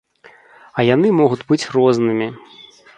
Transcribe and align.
А 0.77 0.87
яны 0.95 1.07
могуць 1.19 1.47
быць 1.53 1.61
рознымі. 1.77 2.27